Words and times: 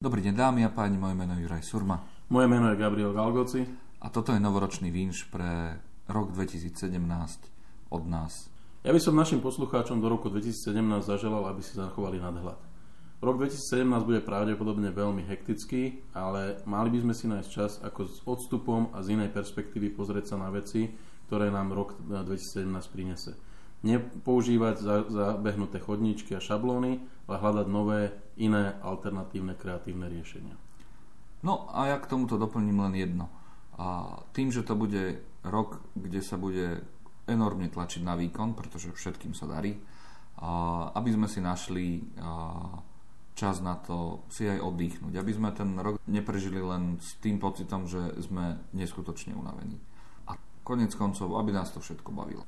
Dobrý 0.00 0.24
deň 0.24 0.32
dámy 0.32 0.64
a 0.64 0.72
páni, 0.72 0.96
moje 0.96 1.12
meno 1.12 1.36
je 1.36 1.44
Juraj 1.44 1.60
Surma. 1.60 2.00
Moje 2.32 2.48
meno 2.48 2.72
je 2.72 2.80
Gabriel 2.80 3.12
Galgoci. 3.12 3.68
A 4.00 4.08
toto 4.08 4.32
je 4.32 4.40
novoročný 4.40 4.88
vinš 4.88 5.28
pre 5.28 5.76
rok 6.08 6.32
2017 6.32 6.88
od 7.92 8.02
nás. 8.08 8.48
Ja 8.80 8.96
by 8.96 9.00
som 9.04 9.12
našim 9.12 9.44
poslucháčom 9.44 10.00
do 10.00 10.08
roku 10.08 10.32
2017 10.32 11.04
zaželal, 11.04 11.44
aby 11.52 11.60
si 11.60 11.76
zachovali 11.76 12.16
nadhľad. 12.16 12.56
Rok 13.20 13.44
2017 13.44 14.08
bude 14.08 14.24
pravdepodobne 14.24 14.88
veľmi 14.88 15.20
hektický, 15.28 16.00
ale 16.16 16.64
mali 16.64 16.96
by 16.96 17.04
sme 17.04 17.12
si 17.12 17.28
nájsť 17.28 17.50
čas, 17.52 17.76
ako 17.84 18.00
s 18.08 18.24
odstupom 18.24 18.96
a 18.96 19.04
z 19.04 19.20
inej 19.20 19.36
perspektívy 19.36 19.92
pozrieť 19.92 20.32
sa 20.32 20.40
na 20.40 20.48
veci, 20.48 20.88
ktoré 21.28 21.52
nám 21.52 21.76
rok 21.76 22.00
2017 22.08 22.72
prinese 22.88 23.36
nepoužívať 23.80 24.76
zabehnuté 25.08 25.80
chodníčky 25.80 26.36
a 26.36 26.44
šablóny, 26.44 27.00
ale 27.28 27.36
hľadať 27.40 27.66
nové, 27.70 28.12
iné, 28.36 28.76
alternatívne, 28.84 29.56
kreatívne 29.56 30.10
riešenia. 30.10 30.56
No 31.40 31.68
a 31.72 31.88
ja 31.88 31.96
k 31.96 32.10
tomuto 32.10 32.36
doplním 32.36 32.84
len 32.84 32.94
jedno. 32.96 33.26
A 33.80 34.20
tým, 34.36 34.52
že 34.52 34.60
to 34.60 34.76
bude 34.76 35.24
rok, 35.40 35.80
kde 35.96 36.20
sa 36.20 36.36
bude 36.36 36.84
enormne 37.24 37.72
tlačiť 37.72 38.04
na 38.04 38.12
výkon, 38.18 38.52
pretože 38.52 38.92
všetkým 38.92 39.32
sa 39.32 39.48
darí, 39.48 39.80
a 40.40 40.92
aby 40.96 41.16
sme 41.16 41.28
si 41.28 41.40
našli 41.40 42.04
čas 43.32 43.64
na 43.64 43.80
to 43.80 44.28
si 44.28 44.44
aj 44.44 44.60
oddychnúť, 44.60 45.16
aby 45.16 45.32
sme 45.32 45.48
ten 45.56 45.72
rok 45.80 45.96
neprežili 46.04 46.60
len 46.60 47.00
s 47.00 47.16
tým 47.24 47.40
pocitom, 47.40 47.88
že 47.88 48.20
sme 48.20 48.60
neskutočne 48.76 49.32
unavení. 49.32 49.80
A 50.28 50.36
konec 50.60 50.92
koncov, 50.92 51.40
aby 51.40 51.56
nás 51.56 51.72
to 51.72 51.80
všetko 51.80 52.12
bavilo. 52.12 52.44